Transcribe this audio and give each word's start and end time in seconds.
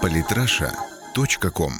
Политраша.ком 0.00 1.72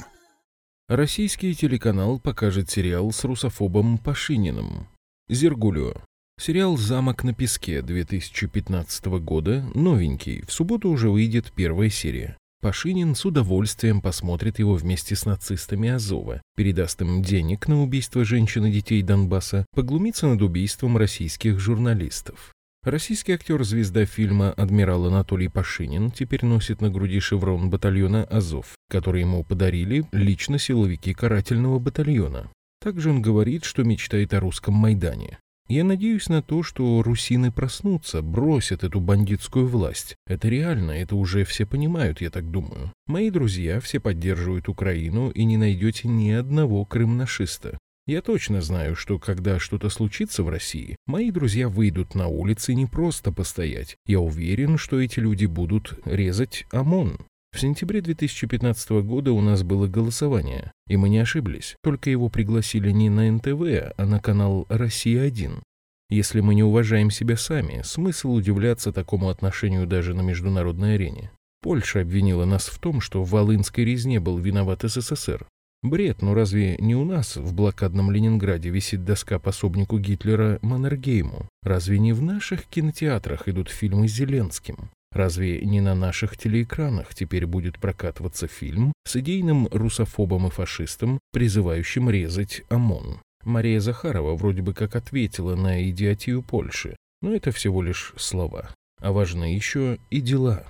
Российский 0.87 1.53
телеканал 1.55 2.19
покажет 2.19 2.69
сериал 2.69 3.11
с 3.11 3.23
русофобом 3.23 3.97
Пашининым. 3.97 4.87
Зергулио. 5.27 5.93
Сериал 6.39 6.77
«Замок 6.77 7.23
на 7.23 7.33
песке» 7.33 7.81
2015 7.81 9.05
года, 9.19 9.65
новенький, 9.73 10.45
в 10.45 10.51
субботу 10.53 10.89
уже 10.89 11.09
выйдет 11.09 11.51
первая 11.55 11.89
серия. 11.89 12.37
Пашинин 12.61 13.13
с 13.13 13.25
удовольствием 13.25 13.99
посмотрит 13.99 14.57
его 14.59 14.75
вместе 14.75 15.17
с 15.17 15.25
нацистами 15.25 15.89
Азова, 15.89 16.41
передаст 16.55 17.01
им 17.01 17.21
денег 17.21 17.67
на 17.67 17.83
убийство 17.83 18.23
женщин 18.23 18.65
и 18.67 18.71
детей 18.71 19.01
Донбасса, 19.01 19.65
поглумится 19.75 20.27
над 20.27 20.41
убийством 20.41 20.95
российских 20.95 21.59
журналистов. 21.59 22.52
Российский 22.83 23.31
актер-звезда 23.31 24.05
фильма 24.05 24.51
«Адмирал 24.51 25.05
Анатолий 25.05 25.47
Пашинин» 25.47 26.11
теперь 26.11 26.43
носит 26.43 26.81
на 26.81 26.89
груди 26.89 27.21
шеврон 27.21 27.69
батальона 27.69 28.25
«Азов», 28.25 28.75
который 28.89 29.21
ему 29.21 29.45
подарили 29.45 30.03
лично 30.11 30.59
силовики 30.59 31.13
карательного 31.13 31.79
батальона. 31.79 32.51
Также 32.81 33.09
он 33.11 33.21
говорит, 33.21 33.63
что 33.63 33.85
мечтает 33.85 34.33
о 34.33 34.41
русском 34.41 34.73
Майдане. 34.73 35.37
Я 35.69 35.85
надеюсь 35.85 36.27
на 36.27 36.41
то, 36.41 36.61
что 36.61 37.01
русины 37.01 37.53
проснутся, 37.53 38.21
бросят 38.21 38.83
эту 38.83 38.99
бандитскую 38.99 39.65
власть. 39.65 40.17
Это 40.27 40.49
реально, 40.49 40.91
это 40.91 41.15
уже 41.15 41.45
все 41.45 41.65
понимают, 41.65 42.19
я 42.19 42.29
так 42.29 42.51
думаю. 42.51 42.91
Мои 43.07 43.29
друзья 43.29 43.79
все 43.79 44.01
поддерживают 44.01 44.67
Украину, 44.67 45.29
и 45.29 45.45
не 45.45 45.55
найдете 45.55 46.09
ни 46.09 46.31
одного 46.31 46.83
крымнашиста. 46.83 47.77
Я 48.05 48.21
точно 48.21 48.61
знаю, 48.61 48.97
что 48.97 49.17
когда 49.17 49.59
что-то 49.59 49.89
случится 49.89 50.43
в 50.43 50.49
России, 50.49 50.97
мои 51.05 51.31
друзья 51.31 51.69
выйдут 51.69 52.15
на 52.15 52.27
улицы 52.27 52.73
не 52.73 52.85
просто 52.85 53.31
постоять. 53.31 53.95
Я 54.05 54.19
уверен, 54.19 54.77
что 54.77 54.99
эти 54.99 55.21
люди 55.21 55.45
будут 55.45 55.97
резать 56.03 56.65
ОМОН. 56.71 57.17
В 57.53 57.59
сентябре 57.59 58.01
2015 58.01 59.03
года 59.03 59.31
у 59.31 59.39
нас 59.39 59.63
было 59.63 59.87
голосование, 59.87 60.73
и 60.87 60.97
мы 60.97 61.07
не 61.07 61.19
ошиблись, 61.19 61.77
только 61.81 62.09
его 62.09 62.27
пригласили 62.27 62.91
не 62.91 63.09
на 63.09 63.31
НТВ, 63.31 63.93
а 63.95 64.05
на 64.05 64.19
канал 64.19 64.65
«Россия-1». 64.67 65.61
Если 66.09 66.41
мы 66.41 66.55
не 66.55 66.63
уважаем 66.63 67.09
себя 67.09 67.37
сами, 67.37 67.83
смысл 67.83 68.33
удивляться 68.33 68.91
такому 68.91 69.29
отношению 69.29 69.87
даже 69.87 70.13
на 70.13 70.21
международной 70.21 70.95
арене. 70.95 71.31
Польша 71.61 72.01
обвинила 72.01 72.43
нас 72.43 72.67
в 72.67 72.77
том, 72.79 72.99
что 72.99 73.23
в 73.23 73.29
Волынской 73.29 73.85
резне 73.85 74.19
был 74.19 74.37
виноват 74.37 74.81
СССР. 74.83 75.47
Бред, 75.83 76.21
но 76.21 76.33
разве 76.33 76.77
не 76.79 76.95
у 76.95 77.03
нас 77.03 77.35
в 77.35 77.53
блокадном 77.53 78.09
Ленинграде 78.09 78.69
висит 78.69 79.03
доска 79.03 79.37
пособнику 79.37 79.99
Гитлера 79.99 80.57
Маннергейму? 80.61 81.49
Разве 81.61 81.99
не 81.99 82.13
в 82.13 82.21
наших 82.21 82.65
кинотеатрах 82.65 83.49
идут 83.49 83.69
фильмы 83.69 84.07
с 84.07 84.13
Зеленским? 84.13 84.91
Разве 85.11 85.61
не 85.61 85.81
на 85.81 85.93
наших 85.93 86.37
телеэкранах 86.37 87.13
теперь 87.13 87.45
будет 87.45 87.79
прокатываться 87.79 88.47
фильм 88.47 88.93
с 89.05 89.17
идейным 89.17 89.67
русофобом 89.71 90.47
и 90.47 90.49
фашистом, 90.49 91.19
призывающим 91.33 92.09
резать 92.09 92.63
ОМОН? 92.69 93.19
Мария 93.43 93.81
Захарова 93.81 94.35
вроде 94.35 94.61
бы 94.61 94.73
как 94.73 94.95
ответила 94.95 95.55
на 95.55 95.87
идиотию 95.89 96.41
Польши, 96.43 96.95
но 97.21 97.35
это 97.35 97.51
всего 97.51 97.81
лишь 97.81 98.13
слова. 98.15 98.73
А 99.01 99.11
важны 99.11 99.53
еще 99.53 99.99
и 100.09 100.21
дела. 100.21 100.65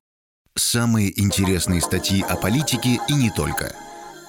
Самые 0.55 1.19
интересные 1.21 1.81
статьи 1.81 2.23
о 2.27 2.35
политике 2.35 2.97
и 3.07 3.13
не 3.13 3.29
только. 3.29 3.75